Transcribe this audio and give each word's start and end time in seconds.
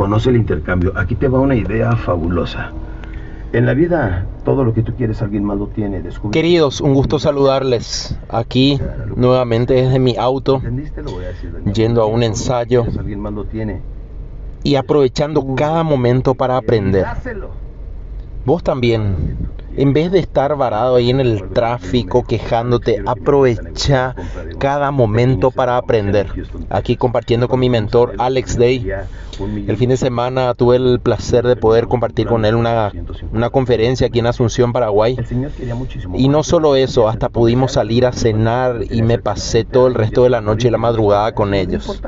Conoce 0.00 0.30
el 0.30 0.36
intercambio. 0.36 0.94
Aquí 0.96 1.14
te 1.14 1.28
va 1.28 1.40
una 1.40 1.54
idea 1.54 1.94
fabulosa. 1.94 2.72
En 3.52 3.66
la 3.66 3.74
vida, 3.74 4.24
todo 4.46 4.64
lo 4.64 4.72
que 4.72 4.82
tú 4.82 4.94
quieres, 4.94 5.20
alguien 5.20 5.44
más 5.44 5.58
lo 5.58 5.66
tiene. 5.66 6.00
Descubre- 6.00 6.30
Queridos, 6.32 6.80
un 6.80 6.94
gusto 6.94 7.18
saludarles 7.18 8.18
aquí 8.30 8.80
nuevamente 9.14 9.74
desde 9.74 9.98
mi 9.98 10.16
auto 10.16 10.54
¿Entendiste? 10.56 11.02
Lo 11.02 11.10
voy 11.10 11.24
a 11.24 11.28
decir, 11.28 11.52
doña. 11.52 11.70
Yendo 11.74 12.00
a 12.00 12.06
un 12.06 12.22
ensayo. 12.22 12.80
quieres, 12.84 12.98
Alguien 12.98 13.20
más 13.20 13.34
lo 13.34 13.44
tiene. 13.44 13.82
y 14.62 14.76
aprovechando 14.76 15.54
cada 15.54 15.82
momento 15.82 16.34
para 16.34 16.56
aprender. 16.56 17.04
Vos 18.46 18.62
también, 18.62 19.36
en 19.80 19.94
vez 19.94 20.12
de 20.12 20.18
estar 20.18 20.56
varado 20.56 20.96
ahí 20.96 21.08
en 21.08 21.20
el 21.20 21.48
tráfico 21.54 22.22
quejándote, 22.22 23.02
aprovecha 23.06 24.14
cada 24.58 24.90
momento 24.90 25.50
para 25.50 25.78
aprender. 25.78 26.26
Aquí 26.68 26.96
compartiendo 26.96 27.48
con 27.48 27.60
mi 27.60 27.70
mentor 27.70 28.12
Alex 28.18 28.58
Day. 28.58 28.86
El 29.66 29.78
fin 29.78 29.88
de 29.88 29.96
semana 29.96 30.52
tuve 30.52 30.76
el 30.76 31.00
placer 31.00 31.46
de 31.46 31.56
poder 31.56 31.86
compartir 31.86 32.26
con 32.26 32.44
él 32.44 32.56
una, 32.56 32.92
una 33.32 33.48
conferencia 33.48 34.08
aquí 34.08 34.18
en 34.18 34.26
Asunción, 34.26 34.74
Paraguay. 34.74 35.16
Y 36.14 36.28
no 36.28 36.42
solo 36.42 36.76
eso, 36.76 37.08
hasta 37.08 37.30
pudimos 37.30 37.72
salir 37.72 38.04
a 38.04 38.12
cenar 38.12 38.80
y 38.90 39.00
me 39.00 39.18
pasé 39.18 39.64
todo 39.64 39.86
el 39.86 39.94
resto 39.94 40.24
de 40.24 40.30
la 40.30 40.42
noche 40.42 40.68
y 40.68 40.70
la 40.70 40.76
madrugada 40.76 41.32
con 41.32 41.54
ellos. 41.54 42.02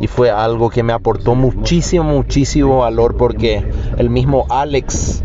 Y 0.00 0.06
fue 0.06 0.30
algo 0.30 0.70
que 0.70 0.84
me 0.84 0.92
aportó 0.92 1.34
muchísimo, 1.34 2.04
muchísimo 2.04 2.78
valor 2.78 3.16
porque 3.16 3.64
el 3.98 4.10
mismo 4.10 4.46
Alex. 4.48 5.24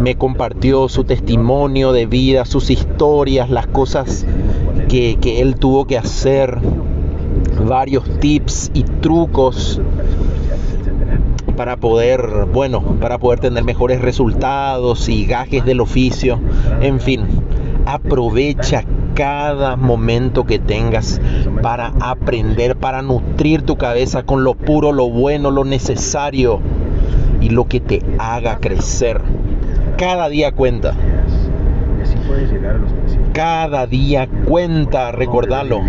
Me 0.00 0.16
compartió 0.16 0.88
su 0.88 1.04
testimonio 1.04 1.92
de 1.92 2.06
vida, 2.06 2.44
sus 2.44 2.70
historias, 2.70 3.50
las 3.50 3.66
cosas 3.66 4.26
que, 4.88 5.16
que 5.20 5.40
él 5.40 5.56
tuvo 5.56 5.86
que 5.86 5.98
hacer, 5.98 6.58
varios 7.66 8.04
tips 8.20 8.70
y 8.74 8.82
trucos 8.82 9.80
para 11.56 11.76
poder, 11.76 12.46
bueno, 12.52 12.82
para 13.00 13.18
poder 13.18 13.40
tener 13.40 13.64
mejores 13.64 14.00
resultados 14.00 15.08
y 15.08 15.26
gajes 15.26 15.64
del 15.64 15.80
oficio. 15.80 16.40
En 16.80 17.00
fin, 17.00 17.22
aprovecha 17.86 18.84
cada 19.14 19.76
momento 19.76 20.44
que 20.44 20.58
tengas 20.58 21.20
para 21.62 21.92
aprender, 22.00 22.76
para 22.76 23.02
nutrir 23.02 23.62
tu 23.62 23.76
cabeza 23.76 24.24
con 24.24 24.42
lo 24.42 24.54
puro, 24.54 24.92
lo 24.92 25.08
bueno, 25.08 25.50
lo 25.50 25.64
necesario 25.64 26.60
y 27.40 27.50
lo 27.50 27.66
que 27.66 27.80
te 27.80 28.02
haga 28.18 28.58
crecer. 28.58 29.20
Cada 30.04 30.28
día 30.28 30.52
cuenta. 30.52 30.94
Puedes 32.26 32.50
llegar 32.50 32.76
a 32.76 32.78
los 32.78 32.92
principios. 32.92 33.28
Cada 33.34 33.86
día 33.86 34.28
cuenta, 34.46 35.12
recordalo. 35.12 35.80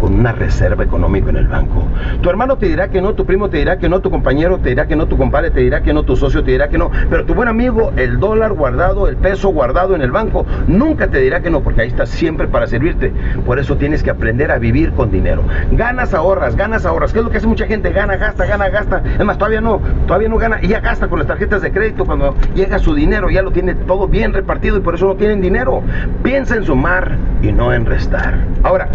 Con 0.00 0.14
una 0.14 0.32
reserva 0.32 0.84
económica 0.84 1.30
en 1.30 1.36
el 1.36 1.48
banco. 1.48 1.84
Tu 2.20 2.28
hermano 2.30 2.58
te 2.58 2.66
dirá 2.66 2.88
que 2.88 3.00
no, 3.00 3.14
tu 3.14 3.24
primo 3.24 3.48
te 3.48 3.58
dirá 3.58 3.78
que 3.78 3.88
no, 3.88 4.00
tu 4.00 4.10
compañero 4.10 4.58
te 4.58 4.70
dirá 4.70 4.86
que 4.86 4.96
no, 4.96 5.06
tu 5.06 5.16
compadre 5.16 5.50
te 5.50 5.60
dirá 5.60 5.82
que 5.82 5.92
no, 5.92 6.02
tu 6.02 6.16
socio 6.16 6.44
te 6.44 6.52
dirá 6.52 6.68
que 6.68 6.78
no, 6.78 6.90
pero 7.08 7.24
tu 7.24 7.34
buen 7.34 7.48
amigo, 7.48 7.92
el 7.96 8.20
dólar 8.20 8.52
guardado, 8.52 9.08
el 9.08 9.16
peso 9.16 9.48
guardado 9.48 9.94
en 9.94 10.02
el 10.02 10.10
banco, 10.10 10.46
nunca 10.66 11.08
te 11.08 11.18
dirá 11.18 11.40
que 11.40 11.50
no, 11.50 11.62
porque 11.62 11.82
ahí 11.82 11.88
está 11.88 12.06
siempre 12.06 12.48
para 12.48 12.66
servirte. 12.66 13.12
Por 13.46 13.58
eso 13.58 13.76
tienes 13.76 14.02
que 14.02 14.10
aprender 14.10 14.50
a 14.50 14.58
vivir 14.58 14.92
con 14.92 15.10
dinero. 15.10 15.42
Ganas, 15.72 16.14
ahorras, 16.14 16.56
ganas, 16.56 16.86
ahorras. 16.86 17.12
¿Qué 17.12 17.18
es 17.18 17.24
lo 17.24 17.30
que 17.30 17.38
hace 17.38 17.46
mucha 17.46 17.66
gente? 17.66 17.90
Gana, 17.90 18.16
gasta, 18.16 18.46
gana, 18.46 18.68
gasta. 18.68 19.02
Es 19.18 19.24
más, 19.24 19.38
todavía 19.38 19.60
no, 19.60 19.80
todavía 20.06 20.28
no 20.28 20.36
gana 20.36 20.58
y 20.62 20.68
ya 20.68 20.80
gasta 20.80 21.08
con 21.08 21.18
las 21.18 21.28
tarjetas 21.28 21.62
de 21.62 21.72
crédito 21.72 22.04
cuando 22.04 22.34
llega 22.54 22.78
su 22.78 22.94
dinero, 22.94 23.30
ya 23.30 23.42
lo 23.42 23.50
tiene 23.50 23.74
todo 23.74 24.06
bien 24.06 24.32
repartido 24.32 24.76
y 24.76 24.80
por 24.80 24.94
eso 24.94 25.06
no 25.06 25.14
tienen 25.14 25.40
dinero. 25.40 25.79
Piensa 26.22 26.56
en 26.56 26.64
sumar 26.64 27.16
y 27.42 27.52
no 27.52 27.72
en 27.72 27.86
restar. 27.86 28.38
Ahora, 28.62 28.88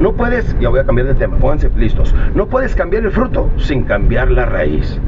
no 0.00 0.12
puedes, 0.12 0.58
ya 0.60 0.68
voy 0.68 0.80
a 0.80 0.84
cambiar 0.84 1.08
de 1.08 1.14
tema, 1.14 1.36
pónganse 1.38 1.70
listos. 1.76 2.14
No 2.34 2.46
puedes 2.46 2.74
cambiar 2.74 3.04
el 3.04 3.10
fruto 3.10 3.50
sin 3.56 3.84
cambiar 3.84 4.30
la 4.30 4.46
raíz. 4.46 4.98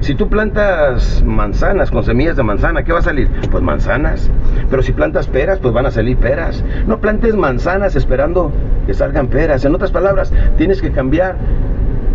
Si 0.00 0.14
tú 0.14 0.28
plantas 0.28 1.22
manzanas 1.24 1.90
con 1.90 2.04
semillas 2.04 2.36
de 2.36 2.42
manzana, 2.42 2.82
¿qué 2.82 2.92
va 2.92 3.00
a 3.00 3.02
salir? 3.02 3.28
Pues 3.50 3.62
manzanas. 3.62 4.30
Pero 4.70 4.82
si 4.82 4.92
plantas 4.92 5.26
peras, 5.26 5.58
pues 5.58 5.72
van 5.74 5.86
a 5.86 5.90
salir 5.90 6.16
peras. 6.16 6.64
No 6.86 7.00
plantes 7.00 7.34
manzanas 7.36 7.96
esperando 7.96 8.52
que 8.86 8.94
salgan 8.94 9.28
peras. 9.28 9.64
En 9.64 9.74
otras 9.74 9.90
palabras, 9.90 10.32
tienes 10.56 10.80
que 10.80 10.90
cambiar 10.90 11.36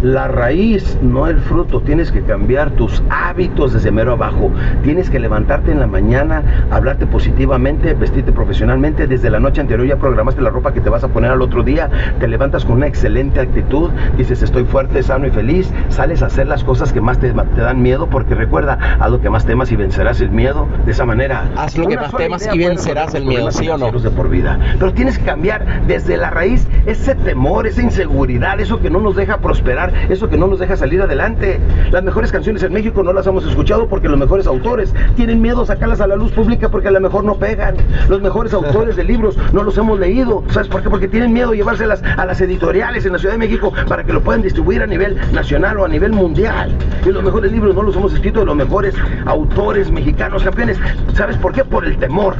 la 0.04 0.28
raíz, 0.28 0.98
no 1.02 1.28
el 1.28 1.40
fruto. 1.40 1.82
Tienes 1.82 2.12
que 2.12 2.22
cambiar 2.22 2.72
tus 2.72 3.02
hábitos 3.10 3.74
desde 3.74 3.92
mero 3.92 4.14
abajo. 4.14 4.52
Tienes 4.84 5.10
que 5.10 5.20
levantarte 5.20 5.72
en 5.72 5.80
la 5.80 5.88
mañana, 5.88 6.68
hablarte 6.72 7.08
positivamente, 7.08 7.94
vestirte 7.94 8.32
profesionalmente. 8.32 9.08
Desde 9.08 9.30
la 9.30 9.40
noche 9.40 9.62
anterior 9.62 9.88
ya 9.88 9.98
programaste 9.98 10.42
la 10.42 10.50
ropa 10.50 10.74
que 10.74 10.82
te 10.82 10.90
vas 10.90 11.04
a 11.04 11.08
poner 11.08 11.32
al 11.32 11.42
otro 11.42 11.64
día. 11.64 11.90
Te 12.20 12.28
levantas 12.28 12.66
con 12.66 12.76
una 12.78 12.88
excelente 12.88 13.40
actitud. 13.40 13.90
Dices, 14.18 14.42
estoy 14.42 14.66
fuerte, 14.66 15.02
sano 15.04 15.28
y 15.28 15.32
feliz. 15.32 15.72
Sales 15.90 16.22
a 16.22 16.28
hacer 16.28 16.48
las 16.48 16.64
cosas 16.64 16.94
que 16.94 17.02
más 17.02 17.20
te, 17.20 17.32
te 17.32 17.62
dan 17.62 17.82
miedo. 17.82 18.08
Porque 18.08 18.36
recuerda, 18.36 18.78
haz 19.00 19.12
lo 19.12 19.22
que 19.22 19.30
más 19.30 19.46
temas 19.46 19.72
y 19.72 19.76
vencerás 19.76 20.22
el 20.22 20.30
miedo. 20.30 20.68
De 20.86 20.92
esa 20.92 21.06
manera. 21.06 21.50
Haz 21.56 21.78
lo 21.78 21.88
que 21.88 21.98
más 21.98 22.16
temas 22.16 22.48
y 22.54 22.58
vencerás 22.58 23.14
el 23.16 23.26
miedo, 23.26 23.52
¿sí 23.52 23.68
o 23.70 23.78
no? 23.78 23.92
de 23.92 24.10
por 24.10 24.30
vida. 24.30 24.60
Pero 24.80 24.94
tienes 24.94 25.18
que 25.18 25.26
cambiar 25.26 25.86
desde 25.88 26.18
la 26.18 26.30
raíz 26.30 26.68
ese 26.86 27.16
temor, 27.16 27.68
esa 27.68 27.82
inseguridad, 27.82 28.60
eso 28.60 28.80
que 28.80 28.90
no 28.90 29.00
nos 29.00 29.16
deja 29.16 29.38
prosperar, 29.38 29.94
eso 30.10 30.30
que 30.30 30.38
no 30.38 30.48
nos 30.48 30.60
deja 30.60 30.76
salir 30.76 31.02
adelante. 31.02 31.60
Las 31.92 32.04
mejores 32.04 32.32
canciones 32.32 32.64
en 32.64 32.74
México 32.74 33.04
no 33.04 33.14
las 33.14 33.28
hemos 33.28 33.46
escuchado 33.46 33.88
porque 33.88 34.10
los 34.10 34.18
mejores 34.18 34.48
autores 34.48 34.94
tienen 35.16 35.42
miedo 35.42 35.62
a 35.62 35.66
sacarlas 35.66 36.02
a 36.02 36.08
la 36.08 36.16
luz 36.16 36.32
pública 36.32 36.70
porque 36.70 36.88
a 36.88 36.92
lo 36.92 37.00
mejor 37.00 37.24
no 37.24 37.36
pegan. 37.36 37.76
Los 38.10 38.22
mejores 38.22 38.54
autores 38.54 38.96
de 38.96 39.04
libros 39.04 39.38
no 39.54 39.64
los 39.64 39.78
hemos 39.78 40.00
leído. 40.00 40.44
¿Sabes 40.50 40.68
por 40.68 40.82
qué? 40.82 40.90
Porque 40.90 41.08
tienen 41.08 41.34
miedo 41.34 41.52
de 41.52 41.58
llevárselas 41.58 42.04
a 42.04 42.26
las 42.26 42.40
editoriales 42.42 43.06
en 43.06 43.14
la 43.14 43.20
Ciudad 43.20 43.34
de 43.34 43.40
México 43.40 43.72
para 43.88 44.04
que 44.04 44.14
lo 44.14 44.22
puedan 44.22 44.42
distribuir 44.42 44.82
a 44.82 44.88
nivel 44.88 45.18
nacional 45.34 45.80
o 45.80 45.86
a 45.86 45.88
nivel 45.88 46.12
mundial. 46.12 46.72
Y 47.06 47.10
los 47.10 47.24
mejores 47.24 47.52
libros 47.52 47.76
no 47.76 47.84
los 47.84 47.96
hemos 47.96 48.14
escrito 48.14 48.40
de 48.40 48.46
los 48.46 48.56
mejores 48.56 48.96
autores 49.26 49.92
mexicanos 49.92 50.44
campeones. 50.44 50.78
¿Sabes 51.14 51.38
por 51.38 51.54
qué? 51.54 51.64
Por 51.64 51.86
el 51.86 51.98
temor. 51.98 52.36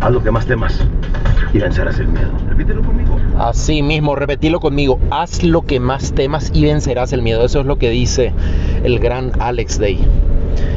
Haz 0.00 0.12
lo 0.12 0.22
que 0.22 0.30
más 0.30 0.46
temas 0.46 0.84
y 1.52 1.58
vencerás 1.58 1.98
el 1.98 2.08
miedo. 2.08 2.30
Repítelo 2.48 2.82
conmigo. 2.82 3.16
Así 3.38 3.82
mismo, 3.82 4.14
repetilo 4.14 4.60
conmigo, 4.60 4.98
haz 5.10 5.42
lo 5.42 5.62
que 5.62 5.80
más 5.80 6.12
temas 6.12 6.50
y 6.54 6.64
vencerás 6.64 7.12
el 7.12 7.22
miedo. 7.22 7.44
Eso 7.44 7.60
es 7.60 7.66
lo 7.66 7.78
que 7.78 7.90
dice 7.90 8.32
el 8.84 8.98
gran 8.98 9.32
Alex 9.40 9.78
Day. 9.78 10.00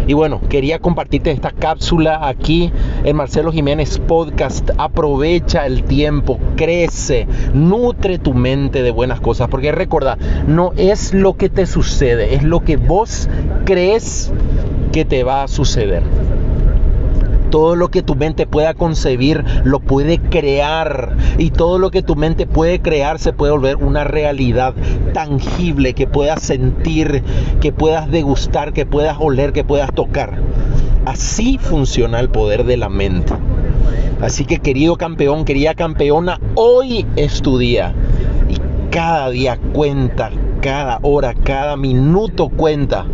Y 0.07 0.13
bueno, 0.13 0.41
quería 0.49 0.79
compartirte 0.79 1.29
esta 1.29 1.51
cápsula 1.51 2.27
aquí 2.27 2.71
en 3.03 3.15
Marcelo 3.15 3.51
Jiménez 3.51 3.99
Podcast. 3.99 4.71
Aprovecha 4.77 5.67
el 5.67 5.83
tiempo, 5.83 6.39
crece, 6.55 7.27
nutre 7.53 8.17
tu 8.17 8.33
mente 8.33 8.81
de 8.81 8.89
buenas 8.89 9.19
cosas. 9.19 9.49
Porque 9.49 9.71
recuerda, 9.71 10.17
no 10.47 10.73
es 10.77 11.13
lo 11.13 11.37
que 11.37 11.49
te 11.49 11.67
sucede, 11.67 12.33
es 12.33 12.43
lo 12.43 12.61
que 12.61 12.77
vos 12.77 13.29
crees 13.65 14.31
que 14.91 15.05
te 15.05 15.23
va 15.23 15.43
a 15.43 15.47
suceder. 15.47 16.01
Todo 17.49 17.75
lo 17.75 17.89
que 17.89 18.03
tu 18.03 18.15
mente 18.15 18.45
pueda 18.45 18.73
concebir 18.73 19.43
lo 19.63 19.79
puede 19.79 20.19
crear. 20.19 21.15
Y 21.37 21.51
todo 21.51 21.79
lo 21.79 21.91
que 21.91 22.03
tu 22.03 22.15
mente 22.15 22.45
puede 22.45 22.81
crear 22.81 23.19
se 23.19 23.33
puede 23.33 23.51
volver 23.51 23.77
una 23.77 24.03
realidad 24.03 24.73
tangible 25.13 25.93
que 25.93 26.07
puedas 26.07 26.41
sentir, 26.41 27.23
que 27.61 27.71
puedas 27.71 28.09
degustar, 28.11 28.73
que 28.73 28.85
puedas 28.85 29.17
oler, 29.19 29.53
que 29.53 29.63
puedas 29.63 29.93
tocar. 29.93 30.37
Así 31.05 31.57
funciona 31.57 32.19
el 32.19 32.29
poder 32.29 32.65
de 32.65 32.77
la 32.77 32.89
mente. 32.89 33.33
Así 34.21 34.45
que 34.45 34.59
querido 34.59 34.97
campeón, 34.97 35.45
querida 35.45 35.73
campeona, 35.73 36.39
hoy 36.55 37.05
es 37.15 37.41
tu 37.41 37.57
día. 37.57 37.93
Y 38.49 38.57
cada 38.91 39.29
día 39.29 39.57
cuenta, 39.73 40.29
cada 40.61 40.99
hora, 41.01 41.33
cada 41.33 41.77
minuto 41.77 42.49
cuenta. 42.49 43.05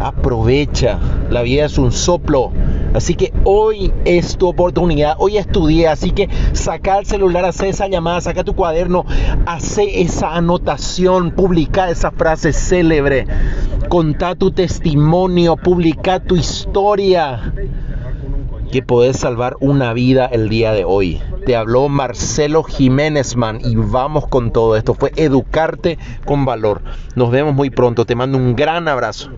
Aprovecha. 0.00 0.98
La 1.30 1.42
vida 1.42 1.66
es 1.66 1.78
un 1.78 1.92
soplo. 1.92 2.50
Así 2.94 3.16
que 3.16 3.32
hoy 3.42 3.92
es 4.04 4.38
tu 4.38 4.48
oportunidad, 4.48 5.16
hoy 5.18 5.36
es 5.36 5.48
tu 5.48 5.66
día. 5.66 5.92
Así 5.92 6.12
que 6.12 6.28
saca 6.52 6.98
el 6.98 7.06
celular, 7.06 7.44
hace 7.44 7.68
esa 7.68 7.88
llamada, 7.88 8.20
saca 8.20 8.44
tu 8.44 8.54
cuaderno, 8.54 9.04
hace 9.46 10.00
esa 10.02 10.36
anotación, 10.36 11.32
publica 11.32 11.90
esa 11.90 12.12
frase 12.12 12.52
célebre, 12.52 13.26
contá 13.88 14.36
tu 14.36 14.52
testimonio, 14.52 15.56
publica 15.56 16.20
tu 16.20 16.36
historia. 16.36 17.52
Que 18.70 18.82
podés 18.82 19.18
salvar 19.18 19.56
una 19.60 19.92
vida 19.92 20.26
el 20.26 20.48
día 20.48 20.72
de 20.72 20.84
hoy. 20.84 21.20
Te 21.46 21.54
habló 21.56 21.88
Marcelo 21.88 22.62
Jiménez 22.62 23.36
Man 23.36 23.60
y 23.62 23.76
vamos 23.76 24.26
con 24.26 24.50
todo 24.50 24.76
esto. 24.76 24.94
Fue 24.94 25.12
educarte 25.16 25.98
con 26.24 26.44
valor. 26.44 26.82
Nos 27.14 27.30
vemos 27.30 27.54
muy 27.54 27.70
pronto. 27.70 28.04
Te 28.04 28.14
mando 28.16 28.38
un 28.38 28.56
gran 28.56 28.88
abrazo. 28.88 29.30